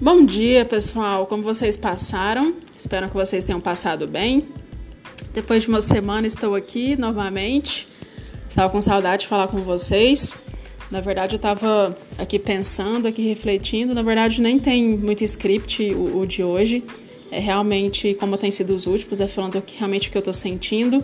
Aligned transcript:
Bom 0.00 0.24
dia, 0.24 0.64
pessoal. 0.64 1.26
Como 1.26 1.42
vocês 1.42 1.76
passaram? 1.76 2.54
Espero 2.76 3.08
que 3.08 3.14
vocês 3.14 3.42
tenham 3.42 3.60
passado 3.60 4.06
bem. 4.06 4.46
Depois 5.34 5.64
de 5.64 5.68
uma 5.68 5.82
semana 5.82 6.24
estou 6.24 6.54
aqui 6.54 6.94
novamente. 6.96 7.88
Estava 8.48 8.70
com 8.70 8.80
saudade 8.80 9.22
de 9.22 9.26
falar 9.26 9.48
com 9.48 9.58
vocês. 9.58 10.38
Na 10.88 11.00
verdade, 11.00 11.34
eu 11.34 11.38
estava 11.38 11.98
aqui 12.16 12.38
pensando, 12.38 13.08
aqui 13.08 13.22
refletindo. 13.22 13.92
Na 13.92 14.02
verdade, 14.02 14.40
nem 14.40 14.60
tem 14.60 14.96
muito 14.96 15.24
script 15.24 15.92
o, 15.92 16.20
o 16.20 16.26
de 16.28 16.44
hoje. 16.44 16.84
É 17.28 17.40
realmente 17.40 18.14
como 18.20 18.38
tem 18.38 18.52
sido 18.52 18.76
os 18.76 18.86
últimos, 18.86 19.20
é 19.20 19.26
falando 19.26 19.60
realmente 19.76 20.08
o 20.08 20.12
que 20.12 20.16
eu 20.16 20.20
estou 20.20 20.32
sentindo. 20.32 21.02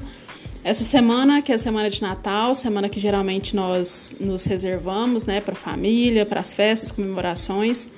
Essa 0.63 0.85
semana, 0.85 1.43
que 1.43 1.51
é 1.51 1.57
a 1.57 1.59
semana 1.59 1.91
de 1.91 2.01
Natal, 2.01 2.55
semana 2.55 2.89
que 2.89 3.01
geralmente 3.01 3.57
nós 3.57 4.19
nos 4.21 4.45
reservamos, 4.45 5.27
né, 5.27 5.41
para 5.41 5.57
família, 5.57 6.25
para 6.25 6.40
as 6.40 6.53
festas, 6.53 6.93
comemorações, 6.93 7.90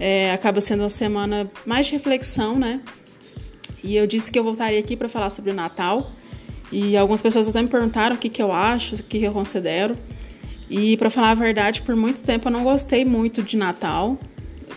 é, 0.00 0.32
acaba 0.32 0.60
sendo 0.60 0.80
uma 0.80 0.90
semana 0.90 1.50
mais 1.66 1.86
de 1.86 1.92
reflexão, 1.92 2.58
né? 2.58 2.80
E 3.82 3.96
eu 3.96 4.06
disse 4.06 4.30
que 4.30 4.38
eu 4.38 4.44
voltaria 4.44 4.78
aqui 4.78 4.96
para 4.96 5.08
falar 5.08 5.30
sobre 5.30 5.50
o 5.50 5.54
Natal. 5.54 6.10
E 6.70 6.96
algumas 6.96 7.22
pessoas 7.22 7.48
até 7.48 7.62
me 7.62 7.68
perguntaram 7.68 8.16
o 8.16 8.18
que, 8.18 8.28
que 8.28 8.42
eu 8.42 8.52
acho, 8.52 8.96
o 8.96 9.02
que 9.02 9.22
eu 9.22 9.32
considero. 9.32 9.96
E 10.68 10.96
para 10.96 11.10
falar 11.10 11.30
a 11.30 11.34
verdade, 11.34 11.82
por 11.82 11.96
muito 11.96 12.20
tempo 12.22 12.48
eu 12.48 12.52
não 12.52 12.62
gostei 12.62 13.04
muito 13.04 13.42
de 13.42 13.56
Natal. 13.56 14.18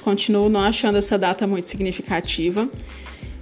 Continuo 0.04 0.50
não 0.50 0.62
achando 0.62 0.98
essa 0.98 1.18
data 1.18 1.46
muito 1.46 1.70
significativa. 1.70 2.70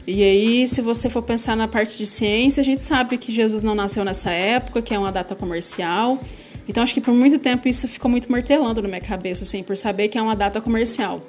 E 0.08 0.24
aí, 0.24 0.68
se 0.68 0.82
você 0.82 1.08
for 1.08 1.22
pensar 1.22 1.56
na 1.56 1.68
parte 1.68 1.96
de 1.96 2.08
ciência, 2.08 2.62
a 2.62 2.64
gente 2.64 2.84
sabe 2.84 3.16
que 3.18 3.32
Jesus 3.32 3.62
não 3.62 3.76
nasceu 3.76 4.04
nessa 4.04 4.32
época, 4.32 4.82
que 4.82 4.92
é 4.94 4.98
uma 4.98 5.12
data 5.12 5.36
comercial. 5.36 6.20
Então, 6.68 6.82
acho 6.82 6.96
que 6.96 7.02
por 7.02 7.14
muito 7.14 7.38
tempo 7.38 7.68
isso 7.68 7.88
ficou 7.88 8.10
muito 8.10 8.32
martelando 8.32 8.82
na 8.82 8.88
minha 8.88 9.02
cabeça, 9.02 9.44
assim, 9.44 9.62
por 9.62 9.78
saber 9.78 10.08
que 10.08 10.18
é 10.18 10.22
uma 10.22 10.36
data 10.36 10.60
comercial. 10.60 11.24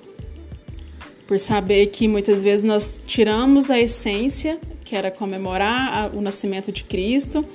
Por 1.31 1.39
saber 1.39 1.87
que 1.87 2.09
muitas 2.09 2.43
vezes 2.43 2.65
nós 2.65 3.01
tiramos 3.07 3.71
a 3.71 3.79
essência, 3.79 4.59
que 4.85 4.97
era 4.97 5.13
comemorar 5.13 6.13
o 6.13 6.21
nascimento 6.21 6.73
de 6.73 6.83
Cristo, 6.83 7.47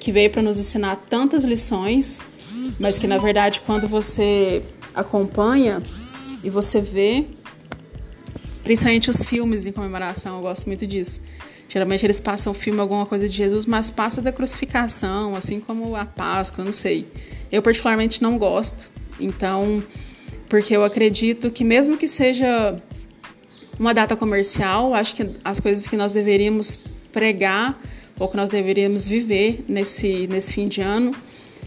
que 0.00 0.10
veio 0.10 0.30
para 0.30 0.42
nos 0.42 0.58
ensinar 0.58 0.96
tantas 1.08 1.44
lições, 1.44 2.20
mas 2.80 2.98
que 2.98 3.06
na 3.06 3.18
verdade, 3.18 3.60
quando 3.64 3.86
você 3.86 4.64
acompanha 4.92 5.80
e 6.42 6.50
você 6.50 6.80
vê 6.80 7.24
Principalmente 8.64 9.08
os 9.08 9.22
filmes 9.24 9.64
em 9.64 9.72
comemoração, 9.72 10.36
eu 10.36 10.42
gosto 10.42 10.66
muito 10.66 10.86
disso. 10.86 11.20
Geralmente 11.68 12.04
eles 12.04 12.20
passam 12.20 12.52
filme 12.52 12.80
alguma 12.80 13.06
coisa 13.06 13.28
de 13.28 13.36
Jesus, 13.36 13.64
mas 13.64 13.90
passa 13.90 14.20
da 14.20 14.32
crucificação, 14.32 15.36
assim 15.36 15.60
como 15.60 15.94
a 15.94 16.04
Páscoa, 16.04 16.64
não 16.64 16.72
sei. 16.72 17.06
Eu 17.50 17.62
particularmente 17.62 18.20
não 18.20 18.36
gosto. 18.36 18.90
Então, 19.18 19.82
porque 20.48 20.76
eu 20.76 20.84
acredito 20.84 21.50
que 21.50 21.62
mesmo 21.62 21.96
que 21.96 22.08
seja 22.08 22.82
uma 23.80 23.92
data 23.92 24.14
comercial, 24.14 24.94
acho 24.94 25.16
que 25.16 25.28
as 25.42 25.58
coisas 25.58 25.88
que 25.88 25.96
nós 25.96 26.12
deveríamos 26.12 26.78
pregar 27.10 27.80
ou 28.18 28.28
que 28.28 28.36
nós 28.36 28.48
deveríamos 28.48 29.08
viver 29.08 29.64
nesse, 29.66 30.28
nesse 30.28 30.52
fim 30.52 30.68
de 30.68 30.82
ano 30.82 31.12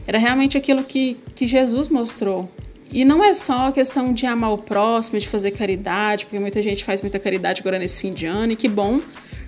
era 0.08 0.18
realmente 0.18 0.58
aquilo 0.58 0.84
que, 0.84 1.18
que 1.36 1.48
Jesus 1.48 1.90
mostrou 1.90 2.50
e 2.94 3.04
não 3.04 3.24
é 3.24 3.34
só 3.34 3.70
a 3.70 3.72
questão 3.72 4.14
de 4.14 4.28
amar 4.28 4.54
o 4.54 4.58
próximo, 4.60 5.20
de 5.20 5.28
fazer 5.28 5.50
caridade, 5.50 6.26
porque 6.26 6.38
muita 6.38 6.62
gente 6.62 6.84
faz 6.84 7.02
muita 7.02 7.18
caridade 7.18 7.60
agora 7.60 7.80
nesse 7.80 8.00
fim 8.00 8.14
de 8.14 8.28
ano, 8.28 8.54
e 8.54 8.56
que 8.56 8.70
bom, 8.70 9.02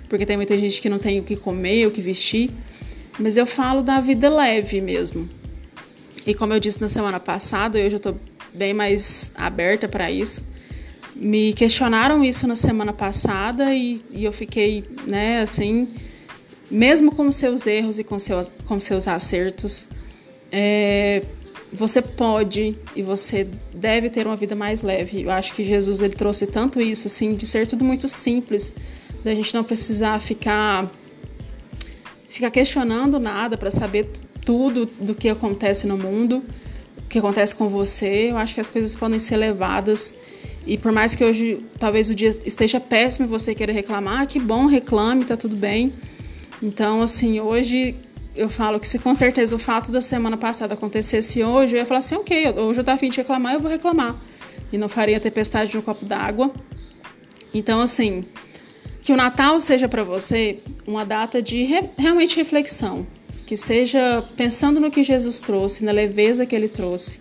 porque 0.08 0.26
tem 0.26 0.36
muita 0.36 0.58
gente 0.58 0.82
que 0.82 0.88
não 0.88 0.98
tem 0.98 1.20
o 1.20 1.22
que 1.22 1.36
comer, 1.36 1.86
o 1.86 1.92
que 1.92 2.00
vestir. 2.00 2.50
Mas 3.16 3.36
eu 3.36 3.46
falo 3.46 3.82
da 3.82 4.00
vida 4.00 4.28
leve 4.28 4.80
mesmo. 4.80 5.30
E 6.26 6.34
como 6.34 6.54
eu 6.54 6.58
disse 6.58 6.80
na 6.80 6.88
semana 6.88 7.20
passada, 7.20 7.78
eu 7.78 7.88
já 7.88 7.98
estou 7.98 8.18
bem 8.52 8.74
mais 8.74 9.32
aberta 9.36 9.86
para 9.86 10.10
isso. 10.10 10.42
Me 11.18 11.54
questionaram 11.54 12.22
isso 12.22 12.46
na 12.46 12.54
semana 12.54 12.92
passada 12.92 13.74
e, 13.74 14.04
e 14.10 14.24
eu 14.24 14.32
fiquei, 14.34 14.84
né, 15.06 15.40
assim, 15.40 15.88
mesmo 16.70 17.10
com 17.10 17.32
seus 17.32 17.66
erros 17.66 17.98
e 17.98 18.04
com 18.04 18.18
seus, 18.18 18.52
com 18.66 18.78
seus 18.78 19.08
acertos, 19.08 19.88
é, 20.52 21.22
você 21.72 22.02
pode 22.02 22.76
e 22.94 23.02
você 23.02 23.48
deve 23.74 24.10
ter 24.10 24.26
uma 24.26 24.36
vida 24.36 24.54
mais 24.54 24.82
leve. 24.82 25.22
Eu 25.22 25.30
acho 25.30 25.54
que 25.54 25.64
Jesus 25.64 26.02
ele 26.02 26.14
trouxe 26.14 26.46
tanto 26.46 26.82
isso 26.82 27.06
assim 27.06 27.34
de 27.34 27.46
ser 27.46 27.66
tudo 27.66 27.82
muito 27.82 28.08
simples, 28.08 28.74
da 29.24 29.34
gente 29.34 29.54
não 29.54 29.64
precisar 29.64 30.20
ficar 30.20 30.90
ficar 32.28 32.50
questionando 32.50 33.18
nada 33.18 33.56
para 33.56 33.70
saber 33.70 34.10
tudo 34.44 34.84
do 34.84 35.14
que 35.14 35.30
acontece 35.30 35.86
no 35.86 35.96
mundo, 35.96 36.44
o 36.98 37.02
que 37.08 37.18
acontece 37.18 37.54
com 37.54 37.70
você. 37.70 38.30
Eu 38.30 38.36
acho 38.36 38.54
que 38.54 38.60
as 38.60 38.68
coisas 38.68 38.94
podem 38.94 39.18
ser 39.18 39.38
levadas 39.38 40.14
e 40.66 40.76
por 40.76 40.90
mais 40.90 41.14
que 41.14 41.24
hoje 41.24 41.64
talvez 41.78 42.10
o 42.10 42.14
dia 42.14 42.36
esteja 42.44 42.80
péssimo 42.80 43.26
e 43.26 43.28
você 43.28 43.54
queira 43.54 43.72
reclamar, 43.72 44.26
que 44.26 44.40
bom, 44.40 44.66
reclame, 44.66 45.24
tá 45.24 45.36
tudo 45.36 45.54
bem. 45.54 45.94
Então, 46.60 47.02
assim, 47.02 47.38
hoje 47.38 47.94
eu 48.34 48.50
falo 48.50 48.80
que 48.80 48.88
se 48.88 48.98
com 48.98 49.14
certeza 49.14 49.54
o 49.54 49.58
fato 49.58 49.92
da 49.92 50.00
semana 50.00 50.36
passada 50.36 50.74
acontecesse 50.74 51.42
hoje, 51.42 51.76
eu 51.76 51.78
ia 51.78 51.86
falar 51.86 52.00
assim, 52.00 52.16
ok, 52.16 52.50
hoje 52.50 52.80
eu 52.80 52.84
tô 52.84 52.90
afim 52.90 53.10
de 53.10 53.18
reclamar, 53.18 53.54
eu 53.54 53.60
vou 53.60 53.70
reclamar. 53.70 54.16
E 54.72 54.76
não 54.76 54.88
faria 54.88 55.20
tempestade 55.20 55.74
no 55.76 55.82
copo 55.82 56.04
d'água. 56.04 56.50
Então, 57.54 57.80
assim, 57.80 58.24
que 59.02 59.12
o 59.12 59.16
Natal 59.16 59.60
seja 59.60 59.88
para 59.88 60.02
você 60.02 60.58
uma 60.84 61.04
data 61.04 61.40
de 61.40 61.62
re 61.62 61.84
realmente 61.96 62.36
reflexão. 62.36 63.06
Que 63.46 63.56
seja 63.56 64.24
pensando 64.36 64.80
no 64.80 64.90
que 64.90 65.04
Jesus 65.04 65.38
trouxe, 65.38 65.84
na 65.84 65.92
leveza 65.92 66.44
que 66.44 66.56
ele 66.56 66.66
trouxe. 66.66 67.20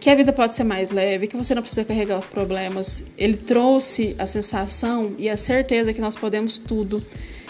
Que 0.00 0.10
a 0.10 0.14
vida 0.14 0.32
pode 0.32 0.54
ser 0.54 0.64
mais 0.64 0.90
leve, 0.90 1.26
que 1.26 1.36
você 1.36 1.54
não 1.54 1.62
precisa 1.62 1.84
carregar 1.84 2.18
os 2.18 2.26
problemas. 2.26 3.04
Ele 3.16 3.36
trouxe 3.36 4.14
a 4.18 4.26
sensação 4.26 5.14
e 5.18 5.28
a 5.28 5.36
certeza 5.36 5.92
que 5.92 6.00
nós 6.00 6.16
podemos 6.16 6.58
tudo 6.58 7.04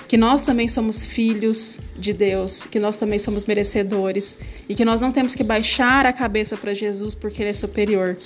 que 0.09 0.17
nós 0.17 0.43
também 0.43 0.67
somos 0.67 1.05
filhos 1.05 1.81
de 1.95 2.15
Deus, 2.15 2.65
que 2.65 2.81
nós 2.81 2.97
também 2.97 3.19
somos 3.19 3.45
merecedores 3.45 4.39
e 4.67 4.75
que 4.75 4.83
nós 4.83 5.03
não 5.03 5.13
temos 5.13 5.35
que 5.35 5.45
baixar 5.45 6.07
a 6.07 6.13
cabeça 6.15 6.57
para 6.57 6.73
Jesus 6.73 7.15
porque 7.15 7.43
ele 7.43 7.51
é 7.51 7.55
superior. 7.55 8.17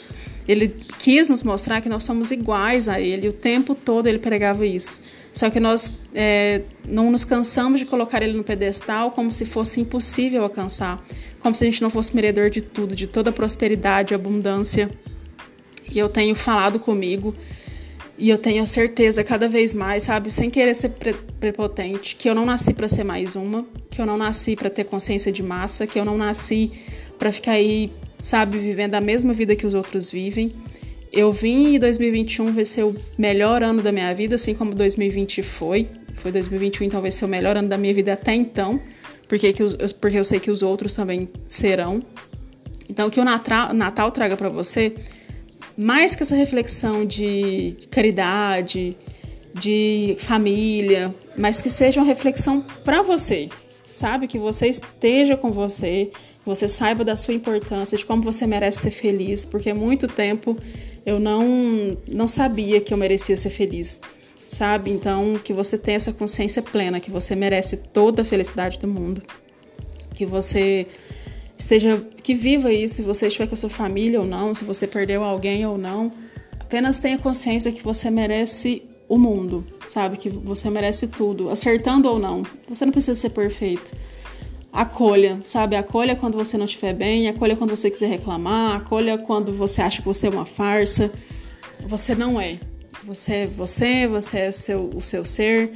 Ele 0.47 0.69
quis 1.01 1.29
nos 1.29 1.43
mostrar 1.43 1.81
que 1.81 1.89
nós 1.89 2.05
somos 2.05 2.31
iguais 2.31 2.89
a 2.89 3.01
ele, 3.01 3.29
o 3.29 3.33
tempo 3.33 3.75
todo 3.75 4.07
ele 4.07 4.21
pregava 4.21 4.65
isso. 4.65 5.03
Só 5.33 5.49
que 5.49 5.59
nós 5.59 5.91
é, 6.15 6.63
não 6.87 7.11
nos 7.11 7.25
cansamos 7.25 7.81
de 7.81 7.87
colocar 7.87 8.23
ele 8.23 8.37
no 8.37 8.45
pedestal 8.45 9.13
como 9.13 9.33
se 9.33 9.47
fosse 9.47 9.81
impossível 9.81 10.43
alcançar, 10.43 11.03
como 11.41 11.55
se 11.55 11.65
a 11.65 11.71
gente 11.71 11.81
não 11.81 11.91
fosse 11.91 12.15
merecedor 12.15 12.51
de 12.51 12.61
tudo, 12.61 12.95
de 12.95 13.07
toda 13.07 13.31
a 13.31 13.33
prosperidade 13.33 14.15
abundância. 14.15 14.91
E 15.91 15.99
eu 15.99 16.09
tenho 16.09 16.35
falado 16.35 16.79
comigo 16.79 17.35
e 18.19 18.29
eu 18.29 18.39
tenho 18.39 18.63
a 18.63 18.67
certeza 18.67 19.25
cada 19.25 19.49
vez 19.49 19.73
mais, 19.73 20.05
sabe, 20.05 20.31
sem 20.31 20.51
querer 20.51 20.75
ser 20.75 20.91
pre 20.91 21.15
prepotente, 21.41 22.15
que 22.15 22.31
eu 22.31 22.37
não 22.37 22.47
nasci 22.47 22.73
para 22.73 22.89
ser 22.89 23.03
mais 23.03 23.35
uma, 23.35 23.67
que 23.91 24.01
eu 24.01 24.07
não 24.07 24.17
nasci 24.17 24.55
para 24.55 24.71
ter 24.71 24.85
consciência 24.85 25.33
de 25.33 25.43
massa, 25.43 25.89
que 25.89 25.99
eu 25.99 26.05
não 26.05 26.17
nasci 26.17 26.71
para 27.19 27.33
ficar 27.33 27.53
aí, 27.53 27.91
sabe, 28.17 28.59
vivendo 28.59 28.95
a 28.95 29.01
mesma 29.01 29.33
vida 29.33 29.57
que 29.57 29.67
os 29.67 29.75
outros 29.75 30.09
vivem. 30.09 30.55
Eu 31.13 31.31
vim 31.31 31.75
e 31.75 31.79
2021 31.79 32.53
vai 32.53 32.65
ser 32.65 32.85
o 32.85 32.97
melhor 33.19 33.63
ano 33.63 33.83
da 33.83 33.93
minha 33.93 34.15
vida, 34.15 34.37
assim 34.37 34.55
como 34.55 34.75
2020 34.75 35.43
foi. 35.43 35.89
Foi 36.17 36.33
2021, 36.33 36.87
então 36.87 37.01
vai 37.03 37.11
ser 37.11 37.27
o 37.27 37.29
melhor 37.29 37.57
ano 37.57 37.69
da 37.69 37.77
minha 37.77 37.93
vida 37.93 38.15
até 38.15 38.33
então, 38.35 38.81
porque, 39.29 39.53
que 39.53 39.63
os, 39.63 39.93
porque 39.93 40.19
eu 40.19 40.25
sei 40.25 40.41
que 40.41 40.51
os 40.51 40.63
outros 40.63 40.95
também 40.95 41.29
serão. 41.47 42.03
Então, 42.89 43.11
que 43.11 43.21
o 43.21 43.25
Natal, 43.25 43.75
Natal 43.75 44.11
traga 44.11 44.37
para 44.37 44.49
você 44.49 44.95
mais 45.77 46.15
que 46.15 46.23
essa 46.23 46.35
reflexão 46.35 47.05
de 47.05 47.77
caridade, 47.91 48.97
de 49.55 50.17
família, 50.21 51.15
mas 51.37 51.61
que 51.61 51.69
seja 51.69 52.01
uma 52.01 52.07
reflexão 52.07 52.65
para 52.85 53.03
você, 53.03 53.49
sabe? 53.87 54.27
Que 54.27 54.39
você 54.39 54.69
esteja 54.69 55.37
com 55.37 55.51
você, 55.51 56.11
que 56.13 56.47
você 56.47 56.69
saiba 56.69 57.05
da 57.05 57.17
sua 57.17 57.35
importância, 57.35 57.97
de 57.97 58.05
como 58.05 58.23
você 58.23 58.47
merece 58.47 58.81
ser 58.81 58.91
feliz, 58.91 59.45
porque 59.45 59.71
há 59.71 59.75
muito 59.75 60.09
tempo 60.09 60.57
eu 61.05 61.19
não, 61.19 61.97
não 62.07 62.29
sabia 62.29 62.81
que 62.81 62.93
eu 62.93 62.99
merecia 62.99 63.37
ser 63.37 63.51
feliz, 63.51 64.01
sabe? 64.49 64.91
Então, 64.91 65.39
que 65.43 65.53
você 65.53 65.77
tenha 65.77 65.97
essa 65.97 66.13
consciência 66.13 66.63
plena, 66.63 67.01
que 67.01 67.11
você 67.11 67.35
merece 67.35 67.77
toda 67.77 68.23
a 68.23 68.25
felicidade 68.25 68.79
do 68.79 68.89
mundo, 68.89 69.23
que 70.15 70.25
você 70.25 70.87
esteja 71.59 72.05
que 72.23 72.35
viva 72.35 72.73
isso, 72.73 72.97
se 72.97 73.03
você 73.03 73.27
estiver 73.27 73.47
com 73.47 73.55
a 73.55 73.57
sua 73.57 73.71
família 73.71 74.21
ou 74.21 74.27
não, 74.27 74.55
se 74.55 74.65
você 74.65 74.87
perdeu 74.87 75.23
alguém 75.23 75.67
ou 75.67 75.77
não, 75.79 76.13
apenas 76.59 76.99
tenha 76.99 77.19
consciência 77.19 77.73
que 77.73 77.83
você 77.83 78.11
merece 78.11 78.83
o 79.09 79.19
mundo, 79.19 79.67
sabe? 79.89 80.17
Que 80.17 80.31
você 80.31 80.71
merece 80.71 81.09
tudo, 81.09 81.51
acertando 81.51 82.09
ou 82.09 82.19
não. 82.19 82.43
Você 82.69 82.85
não 82.85 82.93
precisa 82.93 83.15
ser 83.15 83.31
perfeito. 83.31 83.93
Acolha, 84.73 85.39
sabe? 85.45 85.77
Acolha 85.77 86.17
quando 86.17 86.39
você 86.39 86.57
não 86.57 86.65
estiver 86.65 86.95
bem, 86.95 87.29
acolha 87.29 87.55
quando 87.55 87.71
você 87.71 87.91
quiser 87.91 88.09
reclamar, 88.09 88.77
acolha 88.77 89.19
quando 89.19 89.53
você 89.53 89.83
acha 89.83 90.01
que 90.01 90.07
você 90.07 90.29
é 90.29 90.31
uma 90.31 90.47
farsa. 90.47 91.13
Você 91.87 92.15
não 92.15 92.41
é. 92.41 92.59
Você 93.05 93.33
é 93.35 93.47
você, 93.47 94.07
você 94.07 94.39
é 94.39 94.53
seu, 94.53 94.91
o 94.95 95.03
seu 95.03 95.25
ser. 95.25 95.73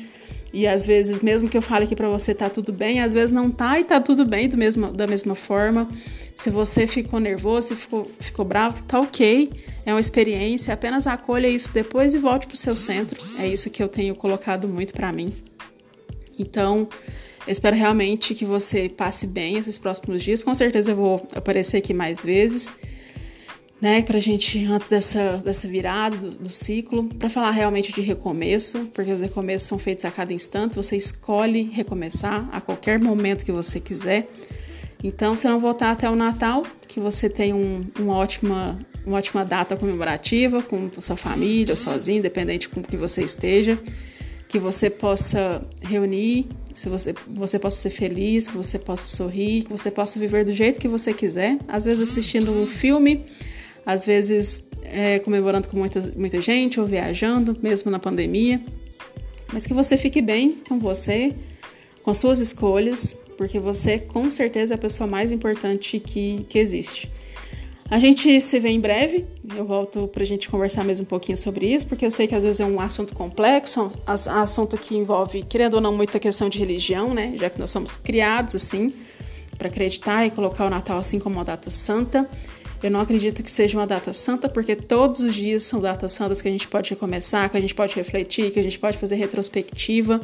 E 0.52 0.66
às 0.66 0.87
vezes, 0.87 1.20
mesmo 1.20 1.48
que 1.48 1.58
eu 1.58 1.60
fale 1.60 1.84
aqui 1.84 1.94
para 1.94 2.08
você 2.08 2.34
tá 2.34 2.48
tudo 2.48 2.72
bem, 2.72 3.00
às 3.00 3.12
vezes 3.12 3.31
não 3.31 3.50
tá 3.50 3.78
e 3.78 3.84
tá 3.84 4.00
tudo 4.00 4.25
bem 4.25 4.48
do 4.48 4.56
mesmo, 4.56 4.90
da 4.90 5.06
mesma 5.06 5.34
forma. 5.34 5.87
Se 6.34 6.49
você 6.49 6.87
ficou 6.87 7.20
nervoso, 7.20 7.69
se 7.69 7.76
ficou, 7.76 8.10
ficou 8.20 8.44
bravo, 8.44 8.82
tá 8.84 8.99
ok. 8.99 9.50
É 9.84 9.92
uma 9.92 10.00
experiência, 10.00 10.72
apenas 10.72 11.06
acolha 11.06 11.49
isso 11.49 11.72
depois 11.72 12.14
e 12.14 12.19
volte 12.19 12.46
pro 12.46 12.56
seu 12.56 12.75
centro. 12.75 13.22
É 13.38 13.46
isso 13.46 13.69
que 13.69 13.82
eu 13.82 13.88
tenho 13.88 14.14
colocado 14.14 14.66
muito 14.66 14.94
para 14.94 15.12
mim. 15.12 15.32
Então, 16.38 16.88
espero 17.46 17.76
realmente 17.76 18.34
que 18.34 18.44
você 18.44 18.88
passe 18.88 19.26
bem 19.26 19.56
esses 19.56 19.78
próximos 19.78 20.22
dias. 20.22 20.43
Com 20.43 20.54
certeza 20.54 20.93
eu 20.93 20.96
vou 20.96 21.28
aparecer 21.34 21.78
aqui 21.78 21.94
mais 21.94 22.22
vezes 22.22 22.72
né, 23.81 24.02
pra 24.02 24.19
gente, 24.19 24.64
antes 24.64 24.88
dessa, 24.88 25.37
dessa 25.38 25.69
virada 25.69 26.16
do, 26.16 26.31
do 26.31 26.50
ciclo, 26.50 27.04
para 27.04 27.28
falar 27.28 27.50
realmente 27.50 27.93
de 27.93 28.00
recomeço, 28.00 28.90
porque 28.94 29.12
os 29.12 29.20
recomeços 29.20 29.69
são 29.69 29.78
feitos 29.78 30.04
a 30.04 30.10
cada 30.10 30.32
instante, 30.32 30.76
você 30.76 30.96
escolhe 30.96 31.70
recomeçar 31.72 32.48
a 32.52 32.60
qualquer 32.60 32.98
momento 32.98 33.44
que 33.44 33.52
você 33.52 33.78
quiser. 33.78 34.28
Então, 35.04 35.37
se 35.37 35.46
não 35.46 35.60
voltar 35.60 35.92
até 35.92 36.08
o 36.08 36.16
Natal, 36.16 36.64
que 36.88 36.99
você 36.99 37.28
tenha 37.28 37.54
um, 37.54 37.84
uma, 37.99 38.14
ótima, 38.14 38.78
uma 39.04 39.19
ótima 39.19 39.44
data 39.44 39.76
comemorativa 39.76 40.62
com 40.62 40.90
sua 40.99 41.16
família 41.16 41.72
ou 41.72 41.76
sozinho, 41.76 42.19
independente 42.19 42.69
com 42.70 42.82
que 42.82 42.96
você 42.96 43.22
esteja, 43.22 43.78
que 44.49 44.58
você 44.58 44.88
possa 44.88 45.62
reunir, 45.82 46.49
se 46.76 46.88
você, 46.88 47.14
você 47.26 47.58
possa 47.58 47.76
ser 47.76 47.90
feliz, 47.90 48.46
que 48.46 48.56
você 48.56 48.78
possa 48.78 49.06
sorrir, 49.06 49.64
que 49.64 49.70
você 49.70 49.90
possa 49.90 50.19
viver 50.19 50.44
do 50.44 50.52
jeito 50.52 50.78
que 50.78 50.87
você 50.87 51.12
quiser, 51.12 51.58
às 51.67 51.84
vezes 51.84 52.08
assistindo 52.08 52.52
um 52.52 52.67
filme 52.67 53.25
às 53.87 54.05
vezes 54.05 54.69
é, 54.82 55.20
comemorando 55.20 55.69
com 55.69 55.76
muita, 55.78 56.12
muita 56.17 56.40
gente 56.43 56.81
ou 56.81 56.87
viajando, 56.87 57.56
mesmo 57.62 57.88
na 57.88 58.00
pandemia. 58.00 58.61
Mas 59.52 59.64
que 59.64 59.73
você 59.73 59.96
fique 59.96 60.20
bem 60.20 60.61
com 60.69 60.81
você, 60.81 61.32
com 62.02 62.12
suas 62.12 62.40
escolhas, 62.40 63.17
porque 63.38 63.61
você 63.61 63.96
com 63.96 64.28
certeza 64.28 64.75
é 64.75 64.76
a 64.76 64.78
pessoa 64.78 65.06
mais 65.06 65.31
importante 65.31 66.00
que, 66.00 66.44
que 66.49 66.58
existe. 66.58 67.08
A 67.88 68.00
gente 68.00 68.40
se 68.40 68.58
vê 68.58 68.70
em 68.70 68.81
breve. 68.81 69.25
Eu 69.54 69.64
volto 69.64 70.08
para 70.08 70.22
a 70.22 70.26
gente 70.26 70.48
conversar 70.48 70.84
mais 70.84 70.98
um 70.98 71.04
pouquinho 71.04 71.37
sobre 71.37 71.66
isso, 71.66 71.87
porque 71.87 72.04
eu 72.04 72.10
sei 72.10 72.26
que 72.26 72.34
às 72.34 72.43
vezes 72.43 72.60
é 72.60 72.64
um 72.64 72.81
assunto 72.81 73.14
complexo, 73.14 73.84
um 73.84 74.40
assunto 74.40 74.76
que 74.76 74.96
envolve, 74.96 75.43
querendo 75.43 75.75
ou 75.75 75.81
não, 75.81 75.94
muita 75.94 76.19
questão 76.19 76.48
de 76.48 76.58
religião, 76.58 77.14
né? 77.14 77.34
Já 77.37 77.50
que 77.50 77.58
nós 77.58 77.70
somos 77.70 77.96
criados 77.96 78.54
assim, 78.54 78.93
para 79.56 79.69
acreditar 79.69 80.26
e 80.26 80.31
colocar 80.31 80.66
o 80.66 80.70
Natal 80.70 80.98
assim 80.98 81.19
como 81.19 81.37
uma 81.37 81.44
data 81.44 81.70
santa. 81.70 82.28
Eu 82.82 82.90
não 82.90 83.00
acredito 83.00 83.43
que 83.43 83.50
seja 83.50 83.78
uma 83.78 83.87
data 83.87 84.12
santa, 84.12 84.48
porque 84.48 84.76
todos 84.76 85.20
os 85.20 85.34
dias 85.34 85.62
são 85.62 85.81
datas 85.81 86.12
santas 86.12 86.42
que 86.42 86.49
a 86.49 86.50
gente 86.50 86.69
pode 86.69 86.90
recomeçar, 86.90 87.50
que 87.50 87.56
a 87.56 87.60
gente 87.60 87.75
pode 87.75 87.94
refletir, 87.94 88.50
que 88.50 88.60
a 88.60 88.62
gente 88.62 88.78
pode 88.78 88.99
fazer 88.99 89.16
retrospectiva. 89.16 90.20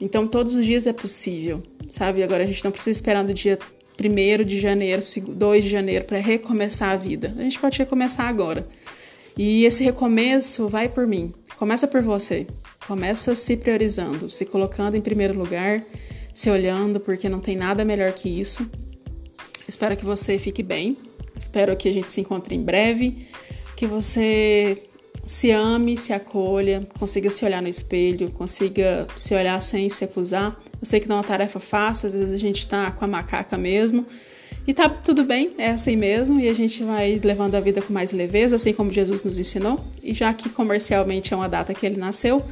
Então, 0.00 0.26
todos 0.26 0.54
os 0.54 0.64
dias 0.64 0.86
é 0.86 0.92
possível, 0.92 1.62
sabe? 1.88 2.22
Agora, 2.22 2.44
a 2.44 2.46
gente 2.46 2.64
não 2.64 2.70
precisa 2.70 2.90
esperar 2.90 3.24
no 3.24 3.32
dia 3.32 3.58
1 3.98 4.44
de 4.44 4.60
janeiro, 4.60 5.02
2 5.28 5.64
de 5.64 5.70
janeiro 5.70 6.04
para 6.04 6.18
recomeçar 6.18 6.90
a 6.90 6.96
vida. 6.96 7.34
A 7.36 7.42
gente 7.42 7.58
pode 7.58 7.78
recomeçar 7.78 8.26
agora. 8.26 8.66
E 9.36 9.64
esse 9.64 9.84
recomeço 9.84 10.68
vai 10.68 10.88
por 10.88 11.06
mim. 11.06 11.32
Começa 11.56 11.86
por 11.86 12.02
você. 12.02 12.46
Começa 12.86 13.34
se 13.34 13.56
priorizando, 13.56 14.30
se 14.30 14.46
colocando 14.46 14.96
em 14.96 15.00
primeiro 15.00 15.36
lugar, 15.36 15.82
se 16.32 16.48
olhando, 16.50 17.00
porque 17.00 17.28
não 17.28 17.40
tem 17.40 17.56
nada 17.56 17.84
melhor 17.84 18.12
que 18.12 18.28
isso. 18.28 18.68
Espero 19.66 19.96
que 19.96 20.04
você 20.04 20.38
fique 20.38 20.62
bem, 20.62 20.96
Espero 21.38 21.76
que 21.76 21.88
a 21.88 21.92
gente 21.92 22.12
se 22.12 22.20
encontre 22.20 22.54
em 22.54 22.62
breve, 22.62 23.28
que 23.76 23.86
você 23.86 24.82
se 25.24 25.52
ame, 25.52 25.96
se 25.96 26.12
acolha, 26.12 26.86
consiga 26.98 27.30
se 27.30 27.44
olhar 27.44 27.62
no 27.62 27.68
espelho, 27.68 28.30
consiga 28.32 29.06
se 29.16 29.34
olhar 29.34 29.60
sem 29.62 29.88
se 29.88 30.04
acusar. 30.04 30.60
Eu 30.80 30.86
sei 30.86 31.00
que 31.00 31.08
não 31.08 31.16
é 31.16 31.18
uma 31.18 31.24
tarefa 31.24 31.58
fácil, 31.58 32.06
às 32.06 32.14
vezes 32.14 32.34
a 32.34 32.38
gente 32.38 32.66
tá 32.66 32.90
com 32.90 33.04
a 33.04 33.08
macaca 33.08 33.56
mesmo. 33.56 34.06
E 34.66 34.74
tá 34.74 34.88
tudo 34.88 35.24
bem, 35.24 35.52
é 35.56 35.70
assim 35.70 35.96
mesmo, 35.96 36.38
e 36.38 36.48
a 36.48 36.52
gente 36.52 36.84
vai 36.84 37.18
levando 37.22 37.54
a 37.54 37.60
vida 37.60 37.80
com 37.80 37.92
mais 37.92 38.12
leveza, 38.12 38.56
assim 38.56 38.72
como 38.72 38.92
Jesus 38.92 39.24
nos 39.24 39.38
ensinou. 39.38 39.84
E 40.02 40.12
já 40.12 40.32
que 40.34 40.48
comercialmente 40.48 41.32
é 41.32 41.36
uma 41.36 41.48
data 41.48 41.72
que 41.72 41.86
ele 41.86 41.98
nasceu, 41.98 42.44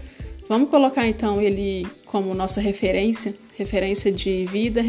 vamos 0.49 0.71
colocar 0.71 1.07
então 1.07 1.41
ele 1.41 1.87
como 2.07 2.33
nossa 2.35 2.61
referência, 2.61 3.35
referência 3.57 4.11
de 4.11 4.47
vida 4.47 4.81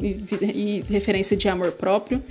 e 0.00 0.84
referência 0.88 1.36
de 1.36 1.48
amor 1.48 1.72
próprio 1.72 2.22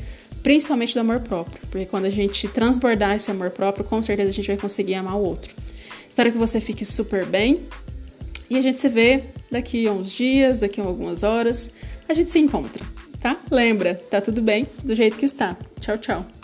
principalmente 0.44 0.94
do 0.94 1.00
amor 1.00 1.20
próprio, 1.20 1.60
porque 1.70 1.86
quando 1.86 2.06
a 2.06 2.10
gente 2.10 2.48
transbordar 2.48 3.16
esse 3.16 3.30
amor 3.30 3.52
próprio, 3.52 3.84
com 3.84 4.02
certeza 4.02 4.30
a 4.30 4.34
gente 4.34 4.48
vai 4.48 4.58
conseguir 4.58 4.96
amar 4.96 5.16
o 5.16 5.22
outro. 5.22 5.54
Espero 6.10 6.32
que 6.32 6.38
você 6.38 6.60
fique 6.60 6.86
super 6.86 7.26
bem 7.26 7.68
e 8.50 8.58
a 8.58 8.62
gente 8.62 8.80
se 8.80 8.90
vê 8.90 9.24
daqui 9.52 9.88
a 9.88 9.92
uns 9.92 10.12
dias, 10.12 10.60
daqui 10.60 10.82
a 10.82 10.84
algumas 10.84 11.24
horas, 11.24 11.74
a 12.08 12.14
gente 12.14 12.32
se 12.32 12.40
encontra, 12.40 12.84
tá? 13.22 13.38
Lembra, 13.52 13.96
tá 13.96 14.20
tudo 14.20 14.42
bem 14.42 14.68
do 14.84 14.96
jeito 14.96 15.18
que 15.18 15.26
está. 15.26 15.56
Tchau, 15.80 15.98
tchau. 15.98 16.39